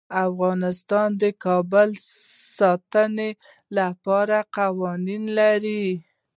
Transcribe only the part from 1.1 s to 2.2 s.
د کابل د